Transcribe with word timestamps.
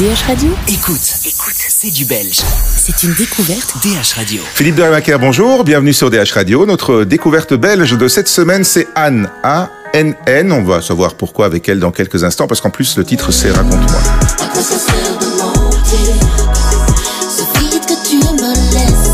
DH 0.00 0.26
Radio, 0.28 0.48
Écoute, 0.68 0.98
écoute, 1.26 1.54
c'est 1.56 1.90
du 1.90 2.04
belge. 2.06 2.40
c'est 2.74 3.02
une 3.02 3.12
découverte. 3.14 3.74
DH 3.82 4.14
Radio. 4.16 4.40
Philippe 4.54 4.76
de 4.76 4.82
Remaker, 4.82 5.18
bonjour, 5.18 5.62
bienvenue 5.62 5.92
sur 5.92 6.08
DH 6.10 6.32
Radio. 6.32 6.64
Notre 6.64 7.04
découverte 7.04 7.52
belge 7.54 7.96
de 7.98 8.08
cette 8.08 8.28
semaine, 8.28 8.64
c'est 8.64 8.88
Anne, 8.94 9.28
A-N-N. 9.42 10.52
On 10.52 10.62
va 10.62 10.80
savoir 10.80 11.14
pourquoi 11.14 11.44
avec 11.46 11.68
elle 11.68 11.80
dans 11.80 11.90
quelques 11.90 12.24
instants, 12.24 12.46
parce 12.46 12.62
qu'en 12.62 12.70
plus, 12.70 12.96
le 12.96 13.04
titre, 13.04 13.30
c'est 13.30 13.50
Raconte-moi. 13.50 14.00
À 14.40 14.46
quoi 14.46 14.62
ça 14.62 14.78
sert 14.78 15.18
de 15.18 15.26
mentir 15.36 15.98
Ce 17.28 17.58
vide 17.58 17.80
que 17.86 18.08
tu 18.08 18.16
me 18.16 18.54
laisses 18.72 19.10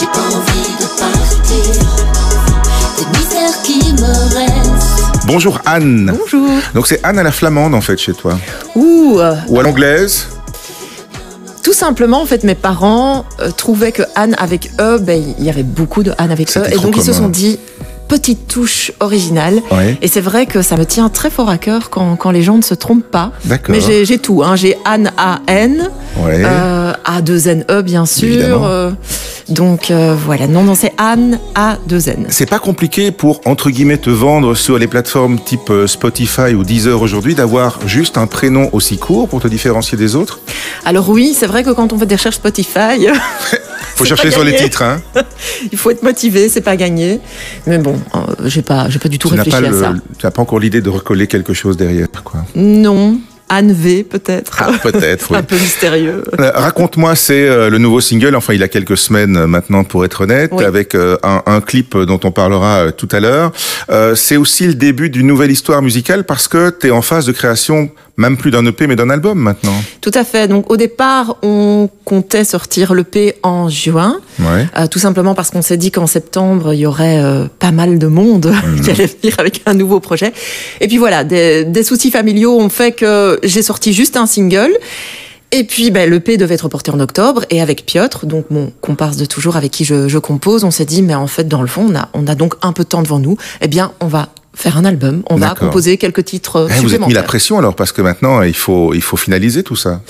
J'ai 0.00 0.06
pas 0.06 0.26
envie 0.36 0.74
de 0.80 0.86
partir 0.98 1.82
Des 2.98 3.18
mystères 3.18 3.62
qui 3.62 3.92
me 3.92 4.34
restent 4.34 4.45
Bonjour 5.26 5.60
Anne. 5.66 6.12
Bonjour. 6.18 6.48
Donc 6.74 6.86
c'est 6.86 7.04
Anne 7.04 7.18
à 7.18 7.22
la 7.22 7.32
flamande, 7.32 7.74
en 7.74 7.80
fait, 7.80 7.98
chez 7.98 8.12
toi. 8.14 8.38
Ouh, 8.74 9.20
Ou 9.48 9.58
à 9.58 9.62
l'anglaise 9.62 10.28
tout 11.64 11.72
simplement, 11.72 12.22
en 12.22 12.26
fait, 12.26 12.44
mes 12.44 12.54
parents 12.54 13.24
euh, 13.40 13.50
trouvaient 13.50 13.90
que 13.90 14.04
Anne 14.14 14.36
avec 14.38 14.70
E, 14.80 14.98
ben, 15.00 15.20
il 15.36 15.44
y 15.44 15.50
avait 15.50 15.64
beaucoup 15.64 16.04
de 16.04 16.12
Anne 16.16 16.30
avec 16.30 16.56
E, 16.56 16.62
et 16.72 16.76
donc 16.76 16.94
ils 16.96 17.02
se 17.02 17.12
sont 17.12 17.28
dit 17.28 17.58
petite 18.06 18.46
touche 18.46 18.92
originale. 19.00 19.60
Ouais. 19.72 19.98
Et 20.00 20.06
c'est 20.06 20.20
vrai 20.20 20.46
que 20.46 20.62
ça 20.62 20.76
me 20.76 20.86
tient 20.86 21.08
très 21.08 21.28
fort 21.28 21.50
à 21.50 21.58
cœur 21.58 21.90
quand, 21.90 22.14
quand 22.14 22.30
les 22.30 22.42
gens 22.44 22.56
ne 22.56 22.62
se 22.62 22.74
trompent 22.74 23.10
pas. 23.10 23.32
D'accord. 23.46 23.74
Mais 23.74 23.80
j'ai 23.80 24.04
j'ai 24.04 24.18
tout, 24.18 24.44
hein. 24.44 24.54
j'ai 24.54 24.76
Anne 24.84 25.10
A-N, 25.16 25.90
Ouais. 26.24 26.40
euh, 26.44 26.92
A2N-E 27.04 27.82
bien 27.82 28.06
sûr. 28.06 28.64
Euh, 28.64 28.92
donc 29.48 29.90
euh, 29.90 30.14
voilà, 30.14 30.46
non, 30.48 30.62
non, 30.64 30.74
c'est 30.74 30.92
Anne 30.98 31.38
A2N. 31.54 32.26
C'est 32.28 32.48
pas 32.48 32.58
compliqué 32.58 33.10
pour, 33.12 33.40
entre 33.44 33.70
guillemets, 33.70 33.98
te 33.98 34.10
vendre 34.10 34.54
sur 34.54 34.78
les 34.78 34.86
plateformes 34.88 35.38
type 35.38 35.70
euh, 35.70 35.86
Spotify 35.86 36.54
ou 36.54 36.64
Deezer 36.64 37.00
aujourd'hui 37.00 37.34
d'avoir 37.34 37.78
juste 37.86 38.18
un 38.18 38.26
prénom 38.26 38.68
aussi 38.72 38.98
court 38.98 39.28
pour 39.28 39.40
te 39.40 39.48
différencier 39.48 39.96
des 39.96 40.16
autres? 40.16 40.40
Alors 40.84 41.08
oui, 41.08 41.34
c'est 41.38 41.46
vrai 41.46 41.62
que 41.62 41.70
quand 41.70 41.92
on 41.92 41.98
fait 41.98 42.06
des 42.06 42.16
recherches 42.16 42.36
Spotify, 42.36 43.06
Faut 43.96 44.04
chercher 44.04 44.30
sur 44.30 44.44
les 44.44 44.54
titres, 44.54 44.82
hein. 44.82 45.00
il 45.72 45.78
faut 45.78 45.90
être 45.90 46.02
motivé, 46.02 46.50
c'est 46.50 46.60
pas 46.60 46.76
gagné. 46.76 47.18
Mais 47.66 47.78
bon, 47.78 47.98
euh, 48.14 48.18
j'ai 48.44 48.60
pas, 48.60 48.90
j'ai 48.90 48.98
pas 48.98 49.08
du 49.08 49.18
tout 49.18 49.28
Tu 49.30 49.34
réfléchi 49.36 49.50
pas, 49.62 49.66
à 49.66 49.70
le- 49.70 49.80
ça. 49.80 49.94
tu 50.18 50.26
n'as 50.26 50.30
pas 50.30 50.42
encore 50.42 50.58
l'idée 50.58 50.82
de 50.82 50.90
recoller 50.90 51.26
quelque 51.26 51.54
chose 51.54 51.78
derrière, 51.78 52.08
quoi. 52.22 52.44
Non, 52.54 53.18
Anne 53.48 53.72
V 53.72 54.02
peut-être. 54.04 54.56
Ah, 54.60 54.72
peut-être, 54.82 55.26
oui. 55.30 55.36
un 55.36 55.42
peu 55.42 55.54
mystérieux. 55.56 56.22
Euh, 56.40 56.50
Raconte-moi, 56.54 57.14
c'est 57.14 57.48
euh, 57.48 57.70
le 57.70 57.78
nouveau 57.78 58.00
single, 58.00 58.34
enfin 58.34 58.54
il 58.54 58.62
a 58.62 58.68
quelques 58.68 58.96
semaines 58.96 59.36
euh, 59.36 59.46
maintenant 59.46 59.84
pour 59.84 60.04
être 60.04 60.22
honnête, 60.22 60.50
Oui. 60.52 60.64
avec 60.64 60.94
un, 60.96 61.42
un 61.46 61.60
clip 61.60 61.96
dont 61.96 62.20
on 62.24 62.30
parlera 62.32 62.90
tout 62.92 63.08
à 63.12 63.20
l'heure. 63.20 63.52
Euh, 63.90 64.14
c'est 64.14 64.36
aussi 64.36 64.66
le 64.66 64.74
début 64.74 65.10
d'une 65.10 65.26
nouvelle 65.26 65.50
histoire 65.50 65.80
musicale 65.82 66.24
parce 66.24 66.48
que 66.48 66.70
tu 66.70 66.88
es 66.88 66.90
en 66.90 67.02
phase 67.02 67.26
de 67.26 67.32
création, 67.32 67.90
même 68.16 68.36
plus 68.36 68.50
d'un 68.50 68.64
EP 68.66 68.86
mais 68.86 68.96
d'un 68.96 69.10
album 69.10 69.38
maintenant. 69.38 69.74
Tout 70.00 70.10
à 70.14 70.24
fait. 70.24 70.48
Donc 70.48 70.70
au 70.70 70.76
départ, 70.76 71.36
on 71.42 71.88
comptait 72.04 72.44
sortir 72.44 72.94
l'EP 72.94 73.34
en 73.42 73.68
juin, 73.68 74.18
Ouais. 74.38 74.66
euh, 74.78 74.86
tout 74.86 74.98
simplement 74.98 75.34
parce 75.34 75.50
qu'on 75.50 75.62
s'est 75.62 75.76
dit 75.76 75.90
qu'en 75.90 76.06
septembre, 76.06 76.72
il 76.74 76.80
y 76.80 76.86
aurait 76.86 77.22
euh, 77.22 77.46
pas 77.58 77.72
mal 77.72 77.98
de 77.98 78.06
monde 78.06 78.52
qui 78.84 78.90
allait 78.90 79.06
venir 79.06 79.34
avec 79.38 79.62
un 79.66 79.74
nouveau 79.74 80.00
projet. 80.00 80.32
Et 80.80 80.88
puis 80.88 80.98
voilà, 80.98 81.24
des, 81.24 81.64
des 81.64 81.82
soucis 81.82 82.10
familiaux 82.10 82.58
ont 82.58 82.68
fait 82.68 82.92
que 82.92 83.38
j'ai 83.42 83.62
sorti 83.62 83.92
juste 83.92 84.16
un 84.16 84.26
single. 84.26 84.72
Et 85.52 85.62
puis, 85.62 85.92
ben, 85.92 86.10
l'EP 86.10 86.36
devait 86.38 86.54
être 86.56 86.68
porté 86.68 86.90
en 86.90 86.98
octobre. 86.98 87.44
Et 87.50 87.62
avec 87.62 87.86
Piotr, 87.86 88.26
donc 88.26 88.46
mon 88.50 88.72
comparse 88.80 89.16
de 89.16 89.26
toujours 89.26 89.56
avec 89.56 89.70
qui 89.70 89.84
je, 89.84 90.08
je 90.08 90.18
compose, 90.18 90.64
on 90.64 90.72
s'est 90.72 90.84
dit, 90.84 91.02
mais 91.02 91.14
en 91.14 91.28
fait, 91.28 91.46
dans 91.46 91.60
le 91.62 91.68
fond, 91.68 91.86
on 91.88 91.94
a, 91.94 92.08
on 92.14 92.26
a 92.26 92.34
donc 92.34 92.54
un 92.62 92.72
peu 92.72 92.82
de 92.82 92.88
temps 92.88 93.00
devant 93.02 93.20
nous. 93.20 93.36
Eh 93.60 93.68
bien, 93.68 93.92
on 94.00 94.08
va 94.08 94.30
faire 94.56 94.78
un 94.78 94.84
album. 94.84 95.22
On 95.30 95.36
va 95.36 95.54
composer 95.54 95.98
quelques 95.98 96.24
titres 96.24 96.66
Eh, 96.70 96.80
vous 96.80 96.94
êtes 96.94 97.06
mis 97.06 97.12
la 97.12 97.22
pression 97.22 97.58
alors 97.58 97.76
parce 97.76 97.92
que 97.92 98.02
maintenant 98.02 98.42
il 98.42 98.56
faut 98.56 98.94
il 98.94 99.02
faut 99.02 99.16
finaliser 99.18 99.62
tout 99.62 99.76
ça. 99.76 100.00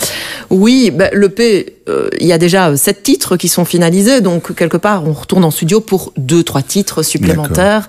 Oui, 0.48 0.90
ben, 0.94 1.10
l'EP, 1.12 1.66
euh, 1.66 1.75
il 2.20 2.26
y 2.26 2.32
a 2.32 2.38
déjà 2.38 2.68
euh, 2.70 2.76
sept 2.76 3.02
titres 3.02 3.36
qui 3.36 3.48
sont 3.48 3.64
finalisés, 3.64 4.20
donc 4.20 4.54
quelque 4.54 4.76
part 4.76 5.04
on 5.06 5.12
retourne 5.12 5.44
en 5.44 5.50
studio 5.50 5.80
pour 5.80 6.12
deux, 6.16 6.42
trois 6.42 6.62
titres 6.62 7.02
supplémentaires. 7.02 7.88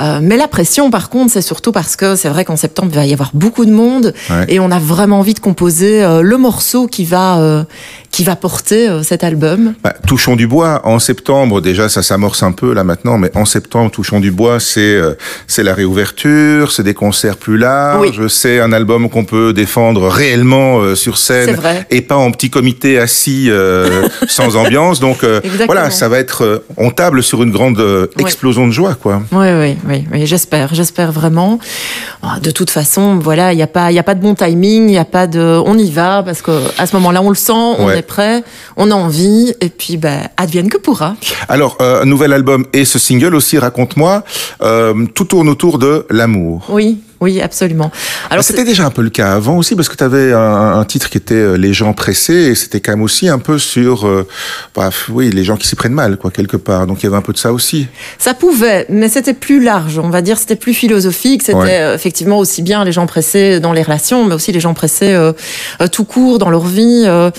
Euh, 0.00 0.20
mais 0.22 0.36
la 0.36 0.48
pression, 0.48 0.90
par 0.90 1.08
contre, 1.10 1.32
c'est 1.32 1.42
surtout 1.42 1.72
parce 1.72 1.96
que 1.96 2.16
c'est 2.16 2.28
vrai 2.28 2.44
qu'en 2.44 2.56
septembre 2.56 2.90
il 2.92 2.96
va 2.96 3.06
y 3.06 3.12
avoir 3.12 3.30
beaucoup 3.34 3.64
de 3.64 3.70
monde 3.72 4.12
Ouais. 4.30 4.44
et 4.48 4.60
on 4.60 4.70
a 4.70 4.78
vraiment 4.78 5.18
envie 5.20 5.34
de 5.34 5.40
composer 5.40 6.02
euh, 6.02 6.22
le 6.22 6.36
morceau 6.36 6.86
qui 6.86 7.04
va 7.04 7.38
euh, 7.40 7.64
qui 8.10 8.24
va 8.24 8.34
porter 8.36 8.88
euh, 8.88 9.02
cet 9.02 9.22
album. 9.24 9.74
Bah, 9.82 9.94
touchons 10.06 10.36
du 10.36 10.46
bois 10.46 10.80
en 10.84 10.98
septembre 10.98 11.60
déjà 11.60 11.88
ça 11.88 12.02
s'amorce 12.02 12.42
un 12.42 12.52
peu 12.52 12.72
là 12.74 12.82
maintenant 12.84 13.18
mais 13.18 13.30
en 13.36 13.44
septembre 13.44 13.90
touchons 13.90 14.20
du 14.20 14.30
bois 14.30 14.58
c'est 14.60 14.80
euh, 14.80 15.14
c'est 15.46 15.62
la 15.62 15.74
réouverture 15.74 16.72
c'est 16.72 16.82
des 16.82 16.94
concerts 16.94 17.36
plus 17.36 17.56
larges 17.58 18.26
c'est 18.28 18.60
un 18.60 18.72
album 18.72 19.08
qu'on 19.08 19.24
peut 19.24 19.52
défendre 19.52 20.08
réellement 20.08 20.80
euh, 20.80 20.94
sur 20.94 21.18
scène 21.18 21.56
et 21.90 22.00
pas 22.02 22.16
en 22.16 22.30
petit 22.32 22.50
comité 22.50 22.98
assis 22.98 23.29
euh, 23.48 24.08
sans 24.28 24.56
ambiance 24.56 25.00
donc 25.00 25.24
euh, 25.24 25.40
voilà 25.66 25.90
ça 25.90 26.08
va 26.08 26.18
être 26.18 26.44
euh, 26.44 26.64
on 26.76 26.90
table 26.90 27.22
sur 27.22 27.42
une 27.42 27.50
grande 27.50 27.78
Ouais. 27.80 28.08
explosion 28.18 28.66
de 28.66 28.72
joie 28.72 28.94
quoi 28.94 29.22
Oui, 29.32 29.46
oui, 29.60 29.76
oui, 29.88 30.04
oui 30.12 30.26
j'espère, 30.26 30.74
j'espère 30.74 31.12
vraiment. 31.12 31.58
Ah, 32.22 32.38
De 32.42 32.50
toute 32.50 32.70
façon, 32.70 33.16
voilà, 33.18 33.52
il 33.52 33.56
n'y 33.56 33.62
a 33.62 33.66
pas, 33.66 33.90
il 33.90 33.94
y 33.94 33.98
a 33.98 34.02
pas 34.02 34.14
de 34.14 34.20
bon 34.20 34.34
timing, 34.34 34.88
il 34.88 34.94
y 34.94 34.98
a 34.98 35.04
pas 35.04 35.26
de, 35.26 35.40
on 35.64 35.76
y 35.78 35.90
va 35.90 36.22
parce 36.22 36.42
que 36.42 36.50
à 36.78 36.86
ce 36.86 36.94
moment-là, 36.96 37.22
on 37.22 37.30
le 37.30 37.34
sent, 37.36 37.52
on 37.52 37.86
Ouais. 37.86 37.98
est 37.98 38.02
prêt, 38.02 38.42
on 38.76 38.90
a 38.90 38.94
envie, 38.94 39.54
et 39.60 39.68
puis, 39.70 39.96
ben, 39.96 40.28
advienne 40.36 40.68
que 40.68 40.78
pourra. 40.78 41.14
alors 41.48 41.76
un 41.80 42.04
nouvel 42.04 42.32
album 42.32 42.66
et 42.72 42.84
ce 42.84 42.98
single 42.98 43.34
aussi 43.34 43.58
raconte-moi 43.58 44.22
tout 45.14 45.24
tourne 45.24 45.48
autour 45.48 45.78
de 45.78 46.06
l'amour 46.10 46.66
Oui, 46.68 46.98
oui, 47.20 47.40
absolument. 47.40 47.90
Alors, 48.30 48.44
c'était 48.44 48.64
déjà 48.64 48.84
un 48.86 48.90
peu 48.90 49.02
le 49.02 49.10
cas 49.10 49.32
avant 49.34 49.56
aussi, 49.56 49.74
parce 49.76 49.88
que 49.88 49.96
tu 49.96 50.04
avais 50.04 50.32
un, 50.32 50.78
un 50.78 50.84
titre 50.84 51.10
qui 51.10 51.18
était 51.18 51.34
euh, 51.34 51.56
Les 51.56 51.72
gens 51.72 51.92
pressés, 51.92 52.32
et 52.50 52.54
c'était 52.54 52.80
quand 52.80 52.92
même 52.92 53.02
aussi 53.02 53.28
un 53.28 53.38
peu 53.38 53.58
sur, 53.58 54.06
euh, 54.06 54.26
bref, 54.74 55.08
oui, 55.12 55.30
les 55.30 55.44
gens 55.44 55.56
qui 55.56 55.66
s'y 55.66 55.76
prennent 55.76 55.92
mal, 55.92 56.16
quoi, 56.16 56.30
quelque 56.30 56.56
part. 56.56 56.86
Donc 56.86 57.02
il 57.02 57.04
y 57.04 57.06
avait 57.06 57.16
un 57.16 57.22
peu 57.22 57.32
de 57.32 57.38
ça 57.38 57.52
aussi. 57.52 57.88
ça 58.18 58.34
pouvait, 58.34 58.86
mais 58.88 59.08
c'était 59.08 59.34
plus 59.34 59.62
large, 59.62 59.98
on 59.98 60.10
va 60.10 60.22
dire, 60.22 60.38
c'était 60.38 60.56
plus 60.56 60.74
philosophique, 60.74 61.42
c'était 61.42 61.58
Ouais. 61.58 61.80
euh, 61.80 61.94
effectivement 61.94 62.38
aussi 62.38 62.62
bien 62.62 62.84
les 62.84 62.92
gens 62.92 63.06
pressés 63.06 63.60
dans 63.60 63.72
les 63.72 63.82
relations, 63.82 64.24
mais 64.24 64.34
aussi 64.34 64.52
les 64.52 64.60
gens 64.60 64.72
pressés 64.74 65.12
euh, 65.12 65.32
tout 65.92 66.04
court 66.04 66.38
dans 66.38 66.50
leur 66.50 66.64
vie. 66.66 67.04
euh, 67.06 67.30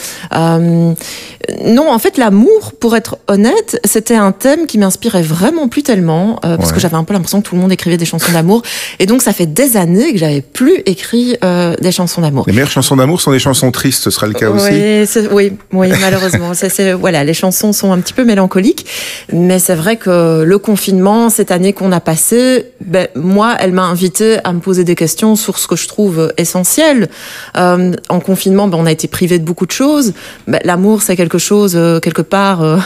non, 1.66 1.92
en 1.92 2.00
fait, 2.00 2.18
l'amour, 2.18 2.74
pour 2.80 2.96
être 2.96 3.18
honnête, 3.28 3.80
c'était 3.84 4.16
un 4.16 4.32
thème 4.32 4.68
qui 4.68 4.78
m'inspirait 4.78 5.22
vraiment 5.24 5.68
plus 5.68 5.84
tellement, 5.84 6.36
parce 6.42 6.68
Ouais. 6.70 6.74
que 6.76 6.80
j'avais 6.80 6.96
un 6.96 7.04
peu 7.04 7.14
l'impression 7.14 7.42
que 7.42 7.48
tout 7.48 7.56
le 7.56 7.62
monde 7.62 7.72
écrivait 7.72 7.98
des 7.98 8.06
chansons 8.06 8.32
d'amour, 8.32 8.62
et 9.00 9.06
donc 9.06 9.22
ça 9.22 9.34
fait 9.34 9.48
des 9.48 9.71
années 9.78 10.12
que 10.14 10.18
j'avais 10.20 10.42
plus 10.42 10.82
écrit 10.86 11.38
euh, 11.44 11.76
des 11.82 11.92
chansons 11.92 12.22
d'amour. 12.22 12.46
Les 12.48 12.54
meilleures 12.54 12.70
chansons 12.72 12.96
d'amour 12.96 13.22
sont 13.22 13.32
des 13.32 13.40
chansons 13.40 13.72
tristes, 13.72 14.04
ce 14.04 14.10
sera 14.10 14.28
le 14.28 14.34
cas 14.34 14.50
aussi. 14.50 14.70
Oui, 14.72 15.28
oui, 15.32 15.54
oui, 15.72 15.90
malheureusement. 16.02 16.52
Voilà, 17.00 17.24
les 17.24 17.34
chansons 17.34 17.74
sont 17.74 17.92
un 17.92 18.00
petit 18.00 18.14
peu 18.14 18.24
mélancoliques, 18.24 18.86
mais 19.32 19.60
c'est 19.60 19.76
vrai 19.76 19.98
que 19.98 20.44
le 20.44 20.58
confinement, 20.58 21.30
cette 21.30 21.52
année 21.52 21.74
qu'on 21.74 21.92
a 21.92 22.00
passée, 22.00 22.68
ben, 22.82 23.08
moi, 23.16 23.56
elle 23.60 23.72
m'a 23.72 23.84
invité 23.84 24.38
à 24.44 24.54
me 24.54 24.60
poser 24.60 24.84
des 24.84 24.96
questions 24.96 25.36
sur 25.36 25.58
ce 25.58 25.68
que 25.68 25.76
je 25.76 25.88
trouve 25.88 26.34
essentiel. 26.38 27.10
Euh, 27.58 27.94
en 28.10 28.20
confinement, 28.20 28.68
ben, 28.68 28.78
on 28.80 28.86
a 28.86 28.92
été 28.92 29.08
privé 29.08 29.40
de 29.40 29.44
beaucoup 29.44 29.66
de 29.66 29.72
choses. 29.72 30.14
Ben, 30.48 30.60
L'amour, 30.64 31.02
c'est 31.02 31.16
quelque 31.16 31.38
chose, 31.38 31.74
euh, 31.76 32.00
quelque 32.00 32.22
part, 32.22 32.62
euh, 32.64 32.78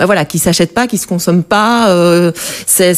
voilà, 0.00 0.24
qui 0.24 0.38
s'achète 0.38 0.74
pas, 0.74 0.86
qui 0.86 0.98
se 0.98 1.06
consomme 1.06 1.42
pas. 1.42 1.88
euh, 1.90 2.32
c'est 2.66 2.94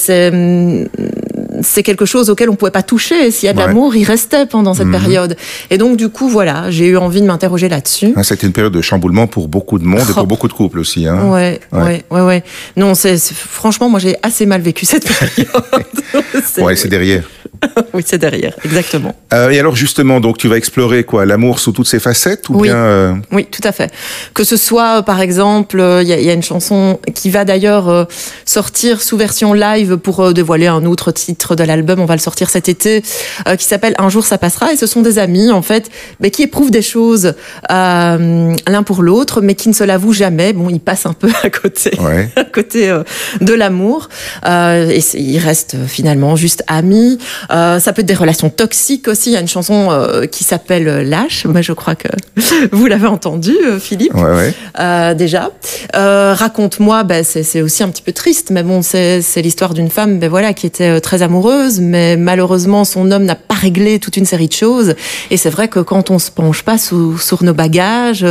c'est, 1.63 1.83
quelque 1.83 2.05
chose 2.05 2.31
auquel 2.31 2.51
on 2.51 2.57
pouvait 2.57 2.71
pas 2.71 2.83
toucher. 2.83 3.31
S'il 3.31 3.47
y 3.47 3.51
a 3.51 3.53
de 3.53 3.59
Ouais. 3.59 3.67
l'amour, 3.67 3.95
il 3.97 4.05
restait 4.05 4.47
pendant 4.47 4.75
cette 4.75 4.91
période. 4.91 5.37
Et 5.71 5.79
donc, 5.79 5.97
du 5.97 6.09
coup, 6.09 6.29
voilà, 6.29 6.71
j'ai 6.71 6.87
eu 6.87 6.97
envie 6.97 7.21
de 7.21 7.27
m'interroger 7.27 7.69
là-dessus. 7.69 8.13
Ah, 8.17 8.23
C'était 8.23 8.47
une 8.47 8.53
période 8.53 8.73
de 8.73 8.81
chamboulement 8.81 9.27
pour 9.27 9.49
beaucoup 9.49 9.79
de 9.79 9.85
monde 9.85 10.01
et 10.01 10.11
Oh. 10.11 10.15
pour 10.15 10.27
beaucoup 10.27 10.49
de 10.49 10.53
couples 10.53 10.79
aussi. 10.79 11.07
Hein. 11.07 11.31
Ouais, 11.31 11.61
Ouais. 11.73 11.81
ouais, 11.83 12.05
ouais, 12.11 12.21
ouais. 12.23 12.45
Non, 12.77 12.95
c'est- 12.95 13.19
franchement, 13.33 13.89
moi 13.89 14.01
j'ai 14.01 14.17
assez 14.23 14.47
mal 14.47 14.61
vécu 14.61 14.85
cette 14.87 15.07
période. 15.19 15.49
Ouais, 16.59 16.77
c'est 16.77 16.89
derrière. 16.89 17.25
Oui, 17.95 18.03
c'est 18.07 18.19
derrière, 18.19 18.55
exactement. 18.65 19.15
Euh, 19.33 19.51
et 19.51 19.59
alors 19.59 19.75
justement, 19.77 20.21
donc 20.21 20.39
tu 20.39 20.47
vas 20.49 20.57
explorer 20.57 21.05
quoi, 21.05 21.25
l'amour 21.27 21.59
sous 21.59 21.73
toutes 21.73 21.87
ses 21.89 21.99
facettes 22.01 22.49
ou 22.49 22.55
Oui. 22.61 22.69
bien 22.69 22.77
euh, 22.77 23.15
Oui, 23.33 23.47
tout 23.51 23.61
à 23.65 23.73
fait. 23.73 23.91
Que 24.35 24.45
ce 24.45 24.57
soit, 24.57 24.99
euh, 24.99 25.03
par 25.03 25.21
exemple, 25.21 25.79
il 26.03 26.09
y, 26.09 26.13
a- 26.13 26.19
il 26.19 26.25
y 26.25 26.31
a 26.31 26.33
une 26.35 26.43
chanson 26.43 26.99
qui 27.15 27.31
va 27.31 27.45
d'ailleurs 27.45 28.07
sortir 28.45 29.01
sous 29.03 29.17
version 29.17 29.53
live 29.55 29.97
pour 29.97 30.33
dévoiler 30.33 30.67
un 30.67 30.85
autre 30.85 31.11
titre 31.13 31.55
de 31.57 31.65
l'album. 31.65 32.01
On 32.01 32.05
va 32.05 32.15
le 32.15 32.21
sortir 32.21 32.51
cet 32.51 32.69
été, 32.69 33.03
euh, 33.47 33.57
qui 33.57 33.65
s'appelle 33.65 33.95
Un 33.99 34.09
jour 34.09 34.25
ça 34.25 34.39
passera. 34.39 34.73
Et 34.73 34.77
ce 34.77 34.87
sont 34.87 35.03
des 35.03 35.19
amis, 35.19 35.51
en 35.51 35.63
fait, 35.63 35.91
mais 36.21 36.31
qui 36.31 36.43
éprouvent 36.43 36.71
des 36.71 36.83
choses 36.83 37.35
l'un 37.71 38.83
pour 38.85 39.03
l'autre, 39.03 39.41
mais 39.41 39.55
qui 39.55 39.69
ne 39.69 39.75
se 39.75 39.85
l'avouent 39.85 40.13
jamais. 40.13 40.53
Bon, 40.53 40.69
ils 40.69 40.81
passent 40.81 41.07
un 41.07 41.13
peu 41.13 41.29
à 41.43 41.51
côté. 41.51 41.91
ouais. 42.01 42.29
à 42.37 42.45
côté 42.45 42.95
de 43.41 43.55
l'amour. 43.55 44.09
Et 44.47 45.01
ils 45.15 45.39
restent 45.39 45.77
finalement 45.87 46.37
juste 46.37 46.63
amis. 46.67 47.19
Euh, 47.51 47.79
ça 47.81 47.93
peut 47.93 48.01
être 48.01 48.07
des 48.07 48.15
relations 48.15 48.51
toxiques 48.51 49.09
aussi. 49.09 49.31
Il 49.31 49.33
y 49.35 49.37
a 49.37 49.41
une 49.41 49.49
chanson 49.49 49.89
euh, 49.91 50.27
qui 50.27 50.45
s'appelle 50.45 51.09
Lâche. 51.09 51.47
Moi, 51.47 51.63
je 51.63 51.73
crois 51.73 51.95
que 51.95 52.09
vous 52.73 52.87
l'avez 52.87 53.07
entendu, 53.07 53.55
Philippe. 53.81 54.15
Ouais, 54.15 54.23
ouais. 54.23 54.55
Euh, 54.79 55.15
déjà. 55.15 55.51
Euh, 55.97 56.35
Raconte-moi, 56.35 57.05
ben, 57.05 57.25
c'est 57.25 57.63
aussi 57.63 57.83
un 57.83 57.89
petit 57.89 58.03
peu 58.03 58.13
triste, 58.13 58.51
mais 58.51 58.63
bon, 58.63 58.83
c'est 58.83 59.23
l'histoire 59.37 59.75
d'une 59.75 59.91
femme 59.91 60.19
ben, 60.19 60.29
voilà, 60.29 60.53
qui 60.53 60.67
était 60.67 61.01
très 61.01 61.23
amoureuse, 61.23 61.81
mais 61.81 62.17
malheureusement, 62.17 62.85
son 62.85 63.11
homme 63.11 63.25
n'a 63.25 63.37
pas 63.37 63.55
réglé 63.55 63.99
toute 63.99 64.17
une 64.17 64.27
série 64.27 64.49
de 64.49 64.53
choses. 64.53 64.95
Et 65.31 65.37
c'est 65.37 65.51
vrai 65.51 65.69
que 65.69 65.81
quand 65.81 66.11
on 66.11 66.19
se 66.19 66.31
penche 66.31 66.63
pas 66.63 66.79
sous, 66.79 67.19
sur 67.19 67.43
nos 67.43 67.55
bagages, 67.55 68.27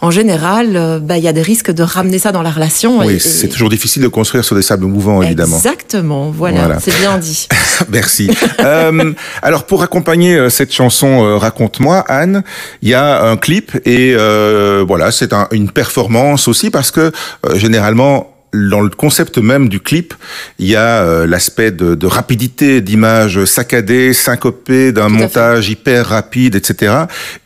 en 0.00 0.10
général, 0.10 1.00
ben, 1.02 1.16
il 1.16 1.22
y 1.24 1.28
a 1.28 1.32
des 1.32 1.42
risques 1.42 1.70
de 1.70 1.82
ramener 1.82 2.18
ça 2.18 2.32
dans 2.32 2.42
la 2.42 2.50
relation. 2.50 2.98
Oui, 3.00 3.20
c'est 3.20 3.48
toujours 3.48 3.68
difficile 3.68 4.02
de 4.02 4.08
construire 4.08 4.44
sur 4.44 4.56
des 4.56 4.62
sables 4.62 4.86
mouvants, 4.86 5.22
évidemment. 5.22 5.56
Exactement, 5.56 6.30
voilà, 6.30 6.60
voilà. 6.60 6.80
c'est 6.80 6.96
bien 6.98 7.18
dit. 7.18 7.48
Merci. 7.88 8.30
euh, 8.60 9.12
alors, 9.42 9.64
pour 9.64 9.82
accompagner 9.82 10.50
cette 10.50 10.72
chanson 10.72 11.24
euh, 11.24 11.36
Raconte-moi, 11.36 12.04
Anne, 12.08 12.42
il 12.82 12.88
y 12.88 12.94
a 12.94 13.22
un 13.24 13.36
clip 13.36 13.72
et 13.84 14.14
euh, 14.16 14.84
voilà, 14.86 15.10
c'est 15.10 15.32
un, 15.32 15.48
une 15.50 15.70
performance 15.70 16.48
aussi 16.48 16.70
parce 16.70 16.90
que 16.90 17.12
euh, 17.46 17.56
généralement 17.56 18.33
dans 18.70 18.80
le 18.80 18.90
concept 18.90 19.38
même 19.38 19.68
du 19.68 19.80
clip, 19.80 20.14
il 20.58 20.68
y 20.68 20.76
a 20.76 21.02
euh, 21.02 21.26
l'aspect 21.26 21.70
de, 21.70 21.94
de, 21.94 22.06
rapidité 22.06 22.80
d'image 22.80 23.44
saccadée, 23.44 24.12
syncopée, 24.12 24.92
d'un 24.92 25.08
montage 25.08 25.68
hyper 25.68 26.06
rapide, 26.06 26.54
etc. 26.54 26.94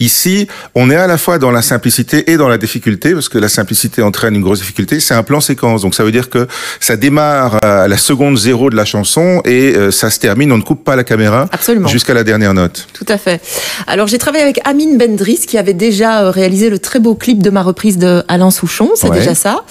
Ici, 0.00 0.49
on 0.75 0.90
est 0.90 0.96
à 0.96 1.06
la 1.06 1.19
fois 1.19 1.38
dans 1.38 1.50
la 1.50 1.62
simplicité 1.62 2.31
et 2.31 2.37
dans 2.37 2.49
la 2.49 2.58
difficulté, 2.58 3.14
parce 3.14 3.28
que 3.28 3.38
la 3.38 3.49
simplicité 3.49 4.02
entraîne 4.02 4.34
une 4.34 4.43
grosse 4.43 4.60
difficulté. 4.60 5.00
C'est 5.00 5.14
un 5.14 5.22
plan 5.22 5.40
séquence, 5.40 5.82
donc 5.82 5.94
ça 5.94 6.05
veut 6.05 6.12
dire 6.12 6.31
que 6.31 6.46
ça 6.81 6.96
démarre 6.96 7.58
à 7.64 7.88
la 7.88 7.96
seconde 7.96 8.37
zéro 8.37 8.70
de 8.70 8.76
la 8.76 8.84
chanson 8.84 9.40
et 9.44 9.75
euh, 9.75 9.90
ça 9.90 10.11
se 10.11 10.19
termine. 10.19 10.52
On 10.52 10.58
ne 10.58 10.62
coupe 10.62 10.84
pas 10.84 10.96
la 10.96 11.04
caméra 11.04 11.49
jusqu'à 11.87 12.14
la 12.14 12.25
dernière 12.25 12.54
note. 12.54 12.87
Tout 12.93 13.06
à 13.08 13.19
fait. 13.19 13.40
Alors 13.87 14.06
j'ai 14.06 14.19
travaillé 14.19 14.44
avec 14.44 14.61
Amine 14.64 14.99
Bendris 14.99 15.44
qui 15.46 15.58
avait 15.58 15.75
déjà 15.75 16.22
euh, 16.22 16.31
réalisé 16.31 16.70
le 16.70 16.78
très 16.78 16.99
beau 16.99 17.14
clip 17.14 17.43
de 17.43 17.50
ma 17.50 17.62
reprise 17.62 17.99
de 17.99 18.25
Alain 18.28 18.50
Souchon. 18.50 18.90
C'est 18.94 19.08
ouais. 19.08 19.19
déjà 19.19 19.34
ça. 19.34 19.64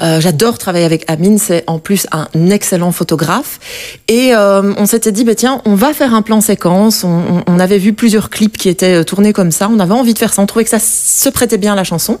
Euh, 0.00 0.20
J'adore 0.20 0.58
travailler 0.66 0.84
avec 0.84 1.04
Amine, 1.08 1.38
c'est 1.38 1.62
en 1.68 1.78
plus 1.78 2.08
un 2.10 2.26
excellent 2.50 2.90
photographe. 2.90 3.60
Et 4.08 4.34
euh, 4.34 4.74
on 4.76 4.84
s'était 4.84 5.12
dit, 5.12 5.22
bah, 5.22 5.36
tiens, 5.36 5.62
on 5.64 5.76
va 5.76 5.92
faire 5.92 6.12
un 6.12 6.22
plan 6.22 6.40
séquence. 6.40 7.04
On, 7.04 7.44
on, 7.46 7.58
avait 7.60 7.78
vu 7.78 7.92
plusieurs 7.92 8.30
clips 8.30 8.56
qui 8.56 8.68
étaient 8.68 9.04
tournés 9.04 9.32
comme 9.32 9.52
ça. 9.52 9.68
On 9.72 9.78
avait 9.78 9.94
envie 9.94 10.12
de 10.12 10.18
faire 10.18 10.34
ça. 10.34 10.42
On 10.42 10.46
trouvait 10.46 10.64
que 10.64 10.70
ça 10.70 10.80
se 10.80 11.28
prêtait 11.28 11.56
bien 11.56 11.74
à 11.74 11.76
la 11.76 11.84
chanson. 11.84 12.18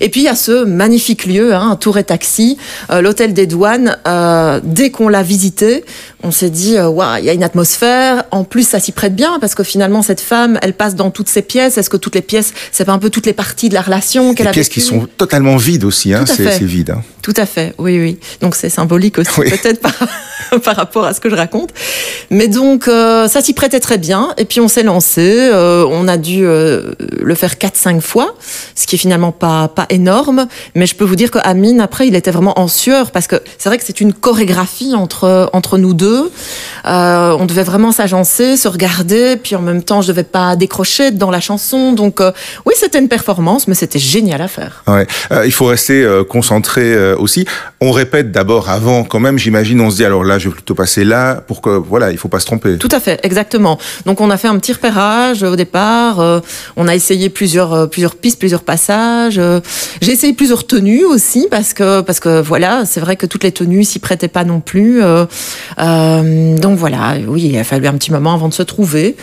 Et 0.00 0.08
puis 0.08 0.22
il 0.22 0.24
y 0.24 0.28
a 0.28 0.34
ce 0.34 0.64
magnifique 0.64 1.26
lieu, 1.26 1.54
hein, 1.54 1.76
Tour 1.78 1.98
et 1.98 2.04
Taxi, 2.04 2.56
euh, 2.90 3.02
l'hôtel 3.02 3.34
des 3.34 3.46
douanes. 3.46 3.98
Euh, 4.08 4.60
dès 4.64 4.90
qu'on 4.90 5.08
l'a 5.08 5.22
visité, 5.22 5.84
on 6.22 6.30
s'est 6.30 6.50
dit, 6.50 6.78
waouh, 6.78 6.94
wow, 6.94 7.18
il 7.18 7.26
y 7.26 7.28
a 7.28 7.34
une 7.34 7.44
atmosphère. 7.44 8.24
En 8.30 8.44
plus, 8.44 8.66
ça 8.66 8.80
s'y 8.80 8.92
prête 8.92 9.14
bien 9.14 9.38
parce 9.40 9.54
que 9.54 9.62
finalement, 9.62 10.00
cette 10.00 10.22
femme, 10.22 10.58
elle 10.62 10.72
passe 10.72 10.94
dans 10.94 11.10
toutes 11.10 11.28
ses 11.28 11.42
pièces. 11.42 11.76
Est-ce 11.76 11.90
que 11.90 11.98
toutes 11.98 12.14
les 12.14 12.22
pièces, 12.22 12.54
c'est 12.72 12.86
pas 12.86 12.92
un 12.92 12.98
peu 12.98 13.10
toutes 13.10 13.26
les 13.26 13.34
parties 13.34 13.68
de 13.68 13.74
la 13.74 13.82
relation 13.82 14.32
qu'elle 14.32 14.48
a 14.48 14.52
pièces 14.52 14.70
qui 14.70 14.80
sont 14.80 15.06
totalement 15.18 15.58
vides 15.58 15.84
aussi, 15.84 16.14
hein, 16.14 16.24
c'est 16.26 16.62
vide. 16.62 16.90
Hein. 16.90 17.02
Tout 17.22 17.34
à 17.36 17.46
fait, 17.46 17.73
oui, 17.78 18.00
oui. 18.00 18.18
Donc 18.40 18.54
c'est 18.54 18.68
symbolique 18.68 19.18
aussi, 19.18 19.30
oui. 19.38 19.50
peut-être 19.50 19.80
par, 19.80 19.92
par 20.64 20.76
rapport 20.76 21.04
à 21.04 21.14
ce 21.14 21.20
que 21.20 21.30
je 21.30 21.34
raconte. 21.34 21.70
Mais 22.30 22.48
donc, 22.48 22.88
euh, 22.88 23.28
ça 23.28 23.40
s'y 23.40 23.54
prêtait 23.54 23.80
très 23.80 23.98
bien. 23.98 24.34
Et 24.38 24.44
puis 24.44 24.60
on 24.60 24.68
s'est 24.68 24.82
lancé. 24.82 25.48
Euh, 25.52 25.86
on 25.88 26.08
a 26.08 26.16
dû 26.16 26.44
euh, 26.44 26.92
le 27.20 27.34
faire 27.34 27.54
4-5 27.54 28.00
fois, 28.00 28.34
ce 28.74 28.86
qui 28.86 28.96
est 28.96 28.98
finalement 28.98 29.32
pas, 29.32 29.68
pas 29.68 29.86
énorme. 29.90 30.46
Mais 30.74 30.86
je 30.86 30.94
peux 30.94 31.04
vous 31.04 31.16
dire 31.16 31.30
que 31.30 31.38
Amine, 31.42 31.80
après, 31.80 32.08
il 32.08 32.14
était 32.14 32.30
vraiment 32.30 32.58
en 32.58 32.68
sueur 32.68 33.10
parce 33.10 33.26
que 33.26 33.36
c'est 33.58 33.68
vrai 33.68 33.78
que 33.78 33.84
c'est 33.84 34.00
une 34.00 34.12
chorégraphie 34.12 34.94
entre, 34.94 35.50
entre 35.52 35.78
nous 35.78 35.94
deux. 35.94 36.30
On 36.84 37.46
devait 37.46 37.62
vraiment 37.62 37.92
s'agencer, 37.92 38.56
se 38.56 38.68
regarder. 38.68 39.36
Puis 39.36 39.56
en 39.56 39.62
même 39.62 39.82
temps, 39.82 40.02
je 40.02 40.08
devais 40.08 40.24
pas 40.24 40.56
décrocher 40.56 41.10
dans 41.10 41.30
la 41.30 41.40
chanson. 41.40 41.92
Donc, 41.92 42.20
oui, 42.64 42.74
c'était 42.76 42.98
une 42.98 43.08
performance, 43.08 43.68
mais 43.68 43.74
c'était 43.74 43.98
génial 43.98 44.40
à 44.40 44.48
faire. 44.48 44.82
Ouais. 44.86 45.06
il 45.44 45.52
faut 45.52 45.66
rester 45.66 46.06
concentré 46.28 47.14
aussi. 47.14 47.46
On 47.80 47.90
répète 47.90 48.32
d'abord 48.32 48.70
avant, 48.70 49.04
quand 49.04 49.20
même, 49.20 49.38
j'imagine, 49.38 49.80
on 49.80 49.90
se 49.90 49.96
dit 49.96 50.04
alors 50.04 50.24
là, 50.24 50.38
je 50.38 50.48
vais 50.48 50.54
plutôt 50.54 50.74
passer 50.74 51.04
là 51.04 51.42
pour 51.46 51.60
que, 51.60 51.70
voilà, 51.70 52.12
il 52.12 52.18
faut 52.18 52.28
pas 52.28 52.40
se 52.40 52.46
tromper. 52.46 52.78
Tout 52.78 52.88
à 52.90 53.00
fait, 53.00 53.20
exactement. 53.22 53.78
Donc 54.06 54.20
on 54.20 54.30
a 54.30 54.36
fait 54.36 54.48
un 54.48 54.58
petit 54.58 54.72
repérage 54.72 55.42
au 55.42 55.56
départ. 55.56 56.20
Euh, 56.20 56.40
on 56.76 56.88
a 56.88 56.94
essayé 56.94 57.28
plusieurs, 57.28 57.72
euh, 57.72 57.86
plusieurs 57.86 58.16
pistes, 58.16 58.38
plusieurs 58.38 58.62
passages. 58.62 59.38
Euh, 59.38 59.60
J'ai 60.00 60.12
essayé 60.12 60.32
plusieurs 60.32 60.66
tenues 60.66 61.04
aussi 61.04 61.48
parce 61.50 61.74
que, 61.74 62.00
parce 62.00 62.20
que 62.20 62.40
voilà, 62.40 62.84
c'est 62.84 63.00
vrai 63.00 63.16
que 63.16 63.26
toutes 63.26 63.44
les 63.44 63.52
tenues 63.52 63.84
s'y 63.84 63.98
prêtaient 63.98 64.28
pas 64.28 64.44
non 64.44 64.60
plus. 64.60 65.02
Euh, 65.02 65.26
donc 66.56 66.78
voilà, 66.78 67.16
oui, 67.26 67.50
il 67.52 67.58
a 67.58 67.64
fallu 67.64 67.86
un 67.86 67.94
petit 67.94 68.12
moment 68.12 68.34
avant 68.34 68.48
de 68.48 68.54
se 68.54 68.62
trouver. 68.62 69.16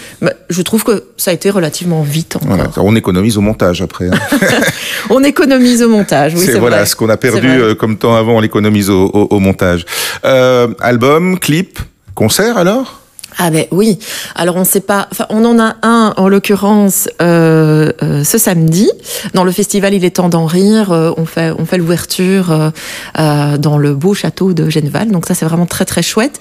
Je 0.51 0.61
trouve 0.61 0.83
que 0.83 1.05
ça 1.17 1.31
a 1.31 1.33
été 1.33 1.49
relativement 1.49 2.01
vite. 2.03 2.37
Voilà, 2.41 2.69
on 2.77 2.95
économise 2.95 3.37
au 3.37 3.41
montage 3.41 3.81
après. 3.81 4.07
Hein. 4.07 4.37
on 5.09 5.23
économise 5.23 5.81
au 5.83 5.89
montage, 5.89 6.33
oui, 6.35 6.43
c'est 6.45 6.59
voilà, 6.59 6.77
vrai. 6.77 6.85
ce 6.85 6.95
qu'on 6.95 7.09
a 7.09 7.17
perdu 7.17 7.75
comme 7.79 7.97
temps 7.97 8.15
avant, 8.15 8.37
on 8.37 8.39
l'économise 8.39 8.89
au, 8.89 9.05
au, 9.05 9.27
au, 9.31 9.39
montage. 9.39 9.85
album, 10.23 11.39
clip, 11.39 11.79
concert 12.15 12.57
alors? 12.57 13.00
Ah 13.37 13.49
ben 13.49 13.65
oui. 13.71 13.97
Alors 14.35 14.55
on 14.55 14.63
sait 14.63 14.81
pas. 14.81 15.07
Enfin, 15.11 15.25
on 15.29 15.43
en 15.45 15.59
a 15.59 15.75
un 15.83 16.13
en 16.17 16.27
l'occurrence 16.27 17.09
euh, 17.21 17.91
euh, 18.03 18.23
ce 18.23 18.37
samedi 18.37 18.89
dans 19.33 19.43
le 19.43 19.51
festival 19.51 19.93
Il 19.93 20.03
est 20.05 20.17
temps 20.17 20.29
d'en 20.29 20.45
rire. 20.45 20.91
Euh, 20.91 21.11
on 21.17 21.25
fait 21.25 21.51
on 21.57 21.65
fait 21.65 21.77
l'ouverture 21.77 22.71
euh, 23.19 23.57
dans 23.57 23.77
le 23.77 23.93
beau 23.95 24.13
château 24.13 24.53
de 24.53 24.69
Genneval. 24.69 25.11
Donc 25.11 25.25
ça 25.27 25.33
c'est 25.33 25.45
vraiment 25.45 25.65
très 25.65 25.85
très 25.85 26.01
chouette. 26.01 26.39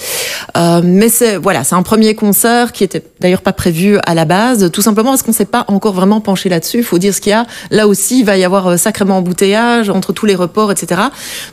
Euh, 0.57 0.81
mais 0.85 1.09
c'est 1.09 1.37
voilà, 1.37 1.65
c'est 1.65 1.75
un 1.75 1.83
premier 1.83 2.15
concert 2.15 2.73
qui 2.73 2.85
était 2.85 3.03
d'ailleurs 3.21 3.43
pas 3.43 3.53
prévu 3.53 3.99
à 4.05 4.15
la 4.15 4.25
base, 4.25 4.71
tout 4.73 4.83
simplement 4.83 5.11
parce 5.11 5.23
qu'on 5.23 5.33
s'est 5.33 5.45
pas 5.45 5.65
encore 5.69 5.95
vraiment 5.95 6.21
penché 6.21 6.49
là-dessus. 6.49 6.79
Il 6.79 6.85
faut 6.85 6.99
dire 6.99 7.15
ce 7.15 7.21
qu'il 7.21 7.31
y 7.31 7.35
a. 7.35 7.47
Là 7.71 7.87
aussi, 7.87 8.21
il 8.21 8.25
va 8.25 8.37
y 8.37 8.45
avoir 8.45 8.79
sacrément 8.79 9.19
embouteillage 9.19 9.91
entre 9.91 10.13
tous 10.13 10.27
les 10.27 10.35
reports, 10.35 10.73
etc. 10.73 11.01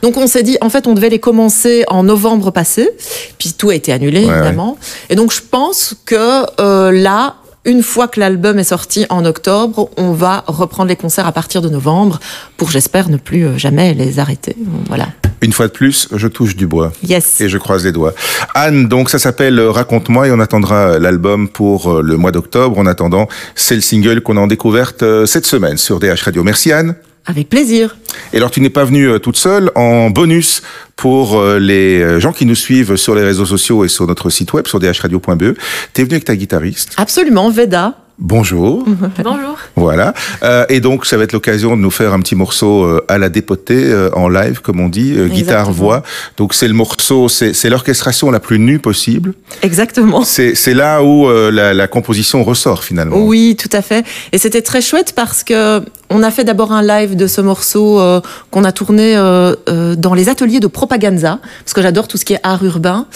Donc 0.01 0.18
on 0.18 0.28
s'est 0.28 0.44
dit 0.44 0.57
en 0.62 0.69
fait 0.69 0.88
on 0.88 0.94
devait 0.94 1.10
les 1.10 1.19
commencer 1.19 1.83
en 1.88 2.04
novembre 2.04 2.51
passé, 2.51 2.90
puis 3.38 3.54
tout 3.54 3.69
a 3.69 3.75
été 3.75 3.94
annulé 3.94 4.25
ouais, 4.25 4.33
évidemment. 4.33 4.72
Ouais. 4.72 4.88
Et 5.12 5.16
donc 5.16 5.26
je 5.31 5.41
pense 5.50 5.95
que 6.06 6.62
euh, 6.62 6.91
là, 6.91 7.35
une 7.65 7.83
fois 7.83 8.07
que 8.07 8.19
l'album 8.19 8.59
est 8.59 8.63
sorti 8.65 9.06
en 9.09 9.25
octobre, 9.25 9.89
on 9.97 10.12
va 10.13 10.44
reprendre 10.47 10.89
les 10.89 10.95
concerts 10.95 11.27
à 11.27 11.31
partir 11.31 11.62
de 11.62 11.69
novembre 11.69 12.19
pour, 12.56 12.71
j'espère, 12.71 13.09
ne 13.09 13.18
plus 13.18 13.45
euh, 13.45 13.57
jamais 13.57 13.94
les 13.94 14.19
arrêter. 14.19 14.56
Voilà. 14.88 15.07
Une 15.41 15.53
fois 15.53 15.68
de 15.68 15.74
plus, 15.74 16.07
je 16.13 16.27
touche 16.27 16.56
du 16.56 16.65
bois. 16.65 16.91
Yes. 17.03 17.41
Et 17.41 17.50
je 17.50 17.57
croise 17.57 17.85
les 17.85 17.91
doigts. 17.91 18.13
Anne, 18.56 18.88
donc 18.88 19.09
ça 19.09 19.19
s'appelle 19.19 19.59
Raconte-moi 19.59 20.27
et 20.27 20.31
on 20.31 20.39
attendra 20.39 20.97
l'album 20.97 21.47
pour 21.47 22.01
le 22.01 22.18
mois 22.18 22.31
d'octobre. 22.31 22.80
En 22.80 22.88
attendant, 22.88 23.27
c'est 23.53 23.75
le 23.75 23.81
single 23.81 24.21
qu'on 24.21 24.38
a 24.38 24.39
en 24.39 24.47
découverte 24.47 25.03
cette 25.27 25.45
semaine 25.45 25.77
sur 25.77 26.00
DH 26.00 26.23
Radio. 26.23 26.44
Merci 26.44 26.71
Anne. 26.71 26.95
Avec 27.27 27.50
plaisir. 27.50 27.97
Et 28.33 28.38
alors, 28.38 28.51
tu 28.51 28.62
n'es 28.62 28.69
pas 28.69 28.85
venue 28.85 29.19
toute 29.19 29.38
seule. 29.38 29.69
En 29.75 30.09
bonus, 30.09 30.63
pour 30.95 31.44
les 31.44 32.19
gens 32.19 32.31
qui 32.31 32.45
nous 32.45 32.56
suivent 32.56 32.95
sur 32.95 33.13
les 33.15 33.24
réseaux 33.24 33.45
sociaux 33.45 33.85
et 33.85 33.89
sur 33.89 34.07
notre 34.07 34.29
site 34.29 34.53
web, 34.53 34.65
sur 34.65 34.79
dhradio.be, 34.79 35.57
tu 35.94 36.01
es 36.01 36.03
venue 36.03 36.13
avec 36.13 36.25
ta 36.25 36.35
guitariste. 36.35 36.94
Absolument, 36.97 37.50
Veda. 37.50 37.95
Bonjour. 38.19 38.83
Bonjour. 39.24 39.57
Voilà. 39.75 40.13
Euh, 40.41 40.65
et 40.69 40.79
donc, 40.79 41.06
ça 41.06 41.18
va 41.18 41.24
être 41.24 41.33
l'occasion 41.33 41.77
de 41.77 41.81
nous 41.81 41.91
faire 41.91 42.13
un 42.13 42.19
petit 42.19 42.33
morceau 42.33 42.83
euh, 42.83 43.06
à 43.07 43.19
la 43.19 43.30
dépotée, 43.30 43.85
euh, 43.85 44.09
en 44.13 44.28
live, 44.28 44.61
comme 44.61 44.80
on 44.80 44.90
dit, 44.90 45.16
guitare-voix. 45.28 46.02
Donc, 46.35 46.56
c'est 46.56 46.68
le 46.68 46.73
morceau, 46.73 47.30
c'est 47.30 47.69
l'orchestration 47.69 48.31
la 48.31 48.40
plus 48.40 48.57
nue 48.57 48.80
possible. 48.80 49.33
Exactement. 49.61 50.23
C'est 50.23 50.73
là 50.73 51.04
où 51.04 51.30
la, 51.30 51.75
la, 51.75 51.87
composition 51.87 52.44
ressort, 52.44 52.83
finalement. 52.83 53.18
Oui, 53.18 53.56
tout 53.56 53.69
à 53.71 53.83
fait. 53.83 54.06
Et 54.31 54.40
c'était 54.40 54.63
très 54.63 54.81
chouette 54.81 55.13
parce 55.16 55.44
que 55.44 55.81
on 56.09 56.23
a 56.23 56.31
fait 56.31 56.44
d'abord 56.44 56.71
un 56.71 56.81
live 56.81 57.16
de 57.16 57.28
ce 57.28 57.42
morceau 57.42 57.99
euh, 57.99 58.21
qu'on 58.52 58.64
a 58.64 58.71
tourné 58.71 59.16
euh, 59.16 59.56
euh, 59.69 59.95
dans 59.95 60.14
les 60.14 60.30
ateliers 60.30 60.59
de 60.59 60.68
Propaganza, 60.68 61.40
parce 61.64 61.73
que 61.73 61.81
j'adore 61.81 62.07
tout 62.07 62.18
ce 62.18 62.26
qui 62.26 62.33
est 62.33 62.40
art 62.44 62.64
urbain. 62.64 63.07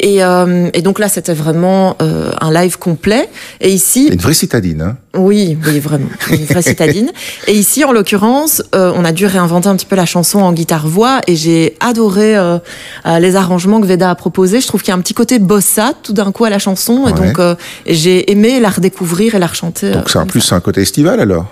Et, 0.00 0.18
et 0.18 0.82
donc 0.82 0.98
là, 0.98 1.08
c'était 1.08 1.34
vraiment 1.34 1.96
un 2.00 2.52
live 2.52 2.78
complet. 2.78 3.28
Et 3.60 3.70
ici, 3.70 4.08
une 4.08 4.18
vraie 4.18 4.34
citadine. 4.34 4.82
Hein 4.82 4.96
oui, 5.14 5.56
oui, 5.64 5.78
vraiment, 5.78 6.08
une 6.30 6.44
vraie 6.44 6.62
citadine. 6.62 7.12
Et 7.46 7.52
ici, 7.52 7.84
en 7.84 7.92
l'occurrence, 7.92 8.62
on 8.72 9.04
a 9.04 9.12
dû 9.12 9.26
réinventer 9.26 9.68
un 9.68 9.76
petit 9.76 9.86
peu 9.86 9.94
la 9.94 10.06
chanson 10.06 10.40
en 10.40 10.52
guitare-voix, 10.52 11.20
et 11.28 11.36
j'ai 11.36 11.76
adoré 11.78 12.36
les 13.20 13.36
arrangements 13.36 13.80
que 13.80 13.86
Veda 13.86 14.10
a 14.10 14.14
proposés. 14.16 14.60
Je 14.60 14.66
trouve 14.66 14.82
qu'il 14.82 14.90
y 14.90 14.94
a 14.94 14.96
un 14.96 15.02
petit 15.02 15.14
côté 15.14 15.38
bossa 15.38 15.92
tout 16.02 16.12
d'un 16.12 16.32
coup 16.32 16.44
à 16.44 16.50
la 16.50 16.58
chanson, 16.58 17.06
et 17.06 17.12
ouais. 17.12 17.32
donc 17.32 17.56
j'ai 17.86 18.30
aimé 18.32 18.58
la 18.58 18.70
redécouvrir 18.70 19.36
et 19.36 19.38
la 19.38 19.46
rechanter. 19.46 19.92
Donc 19.92 20.10
c'est 20.10 20.18
en 20.18 20.26
plus 20.26 20.52
un 20.52 20.60
côté 20.60 20.82
estival 20.82 21.20
alors? 21.20 21.46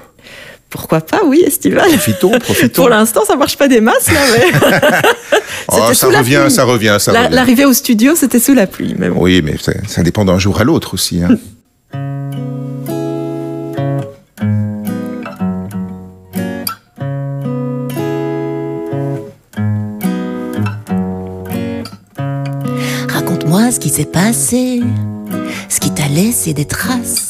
Pourquoi 0.70 1.00
pas, 1.00 1.20
oui, 1.26 1.42
estival. 1.44 1.88
Profitons, 1.88 2.30
profitons. 2.40 2.82
Pour 2.82 2.88
l'instant, 2.88 3.24
ça 3.26 3.36
marche 3.36 3.58
pas 3.58 3.68
des 3.68 3.80
masses, 3.80 4.10
là, 4.10 4.20
mais. 4.32 4.52
oh, 5.68 5.92
ça, 5.92 6.06
revient, 6.06 6.46
ça 6.48 6.64
revient, 6.64 6.96
ça 6.98 7.12
la, 7.12 7.24
revient. 7.24 7.34
L'arrivée 7.34 7.64
au 7.64 7.72
studio, 7.72 8.14
c'était 8.14 8.40
sous 8.40 8.54
la 8.54 8.66
pluie, 8.66 8.94
mais 8.96 9.10
bon. 9.10 9.22
Oui, 9.22 9.42
mais 9.42 9.56
ça, 9.58 9.72
ça 9.88 10.02
dépend 10.02 10.24
d'un 10.24 10.38
jour 10.38 10.60
à 10.60 10.64
l'autre 10.64 10.94
aussi. 10.94 11.20
Hein. 11.22 11.36
Raconte-moi 23.08 23.72
ce 23.72 23.80
qui 23.80 23.90
s'est 23.90 24.04
passé 24.04 24.80
laissé 26.14 26.52
des 26.52 26.64
traces. 26.64 27.29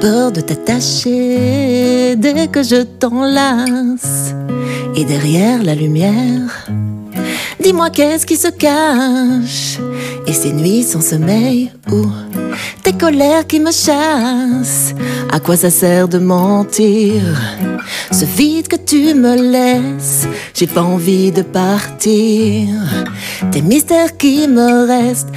Peur 0.00 0.30
de 0.30 0.40
t'attacher 0.40 2.16
dès 2.16 2.48
que 2.48 2.62
je 2.62 2.82
t'enlace. 2.82 4.34
Et 4.94 5.04
derrière 5.04 5.62
la 5.62 5.74
lumière, 5.74 6.66
dis-moi 7.62 7.90
qu'est-ce 7.90 8.26
qui 8.26 8.36
se 8.36 8.48
cache. 8.48 9.78
Et 10.26 10.32
ces 10.32 10.52
nuits 10.52 10.82
sans 10.82 11.00
sommeil 11.00 11.70
ou 11.90 12.04
tes 12.82 12.92
colères 12.92 13.46
qui 13.46 13.60
me 13.60 13.72
chassent. 13.72 14.94
À 15.32 15.40
quoi 15.40 15.56
ça 15.56 15.70
sert 15.70 16.08
de 16.08 16.18
mentir? 16.18 17.22
Ce 18.10 18.24
vide 18.24 18.68
que 18.68 18.76
tu 18.76 19.14
me 19.14 19.34
laisses, 19.36 20.26
j'ai 20.54 20.66
pas 20.66 20.82
envie 20.82 21.32
de 21.32 21.42
partir. 21.42 22.68
Tes 23.50 23.62
mystères 23.62 24.16
qui 24.16 24.46
me 24.48 24.86
restent. 24.86 25.32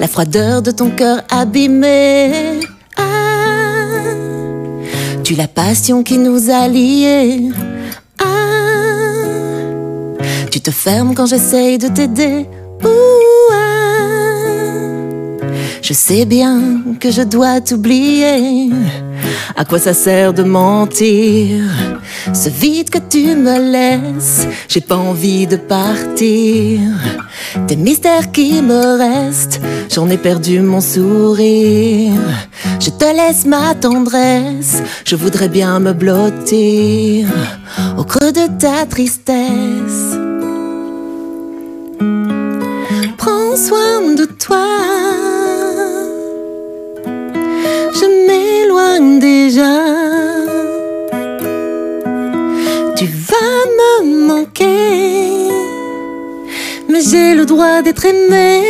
La 0.00 0.06
froideur 0.08 0.62
de 0.62 0.70
ton 0.70 0.90
cœur 0.90 1.22
abîmé. 1.30 2.60
Ah, 2.96 3.02
tu 5.24 5.34
la 5.34 5.48
passion 5.48 6.02
qui 6.02 6.18
nous 6.18 6.50
a 6.50 6.68
liés. 6.68 7.50
Ah, 8.20 8.24
tu 10.50 10.60
te 10.60 10.70
fermes 10.70 11.14
quand 11.14 11.26
j'essaye 11.26 11.78
de 11.78 11.88
t'aider. 11.88 12.46
Ah. 12.82 12.86
Je 15.82 15.92
sais 15.92 16.24
bien 16.24 16.82
que 17.00 17.10
je 17.10 17.22
dois 17.22 17.60
t'oublier. 17.60 18.70
À 19.56 19.64
quoi 19.64 19.78
ça 19.78 19.94
sert 19.94 20.32
de 20.32 20.42
mentir? 20.44 21.97
Ce 22.32 22.48
vide 22.48 22.90
que 22.90 22.98
tu 22.98 23.34
me 23.34 23.58
laisses, 23.72 24.46
j'ai 24.68 24.80
pas 24.80 24.96
envie 24.96 25.46
de 25.46 25.56
partir. 25.56 26.80
Tes 27.66 27.76
mystères 27.76 28.30
qui 28.32 28.62
me 28.62 28.98
restent, 28.98 29.60
j'en 29.92 30.08
ai 30.10 30.18
perdu 30.18 30.60
mon 30.60 30.80
sourire. 30.80 32.12
Je 32.80 32.90
te 32.90 33.04
laisse 33.04 33.44
ma 33.46 33.74
tendresse, 33.74 34.82
je 35.04 35.16
voudrais 35.16 35.48
bien 35.48 35.78
me 35.80 35.92
blottir 35.92 37.28
au 37.98 38.04
creux 38.04 38.32
de 38.32 38.46
ta 38.58 38.86
tristesse. 38.86 40.16
Prends 43.16 43.56
soin 43.56 44.14
de 44.14 44.24
toi. 44.24 44.66
Je 47.94 48.06
m'éloigne 48.26 49.18
déjà. 49.18 49.87
Me 53.40 54.26
manquer, 54.26 55.48
mais 56.88 57.00
j'ai 57.08 57.34
le 57.34 57.46
droit 57.46 57.82
d'être 57.82 58.04
aimé. 58.04 58.62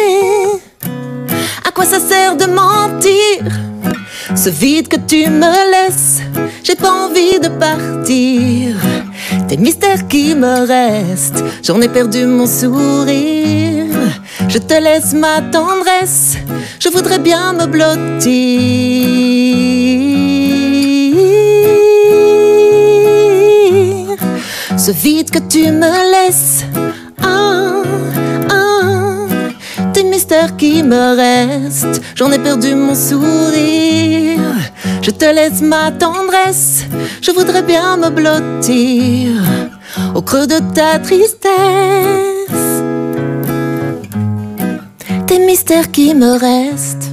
À 1.66 1.70
quoi 1.70 1.86
ça 1.86 1.98
sert 2.00 2.36
de 2.36 2.44
mentir? 2.44 3.44
Ce 4.36 4.50
vide 4.50 4.88
que 4.88 4.96
tu 4.96 5.28
me 5.30 5.70
laisses, 5.72 6.20
j'ai 6.62 6.74
pas 6.74 6.92
envie 6.92 7.40
de 7.40 7.48
partir. 7.48 8.76
Tes 9.48 9.56
mystères 9.56 10.06
qui 10.06 10.34
me 10.34 10.66
restent, 10.66 11.42
j'en 11.62 11.80
ai 11.80 11.88
perdu 11.88 12.26
mon 12.26 12.46
sourire. 12.46 13.86
Je 14.48 14.58
te 14.58 14.74
laisse 14.74 15.14
ma 15.14 15.40
tendresse, 15.40 16.36
je 16.78 16.90
voudrais 16.90 17.18
bien 17.18 17.54
me 17.54 17.66
blottir. 17.66 19.47
Ce 24.88 24.92
vide 24.94 25.30
que 25.30 25.38
tu 25.38 25.70
me 25.70 25.90
laisses, 26.12 26.64
ah, 27.22 27.82
ah, 28.48 29.26
tes 29.92 30.02
mystères 30.02 30.56
qui 30.56 30.82
me 30.82 31.14
restent, 31.14 32.00
j'en 32.14 32.32
ai 32.32 32.38
perdu 32.38 32.74
mon 32.74 32.94
sourire. 32.94 34.40
Je 35.02 35.10
te 35.10 35.26
laisse 35.26 35.60
ma 35.60 35.92
tendresse, 35.92 36.86
je 37.20 37.30
voudrais 37.32 37.60
bien 37.60 37.98
me 37.98 38.08
blottir 38.08 39.42
au 40.14 40.22
creux 40.22 40.46
de 40.46 40.58
ta 40.72 40.98
tristesse. 41.00 41.42
Tes 45.26 45.38
mystères 45.40 45.90
qui 45.90 46.14
me 46.14 46.32
restent. 46.32 47.10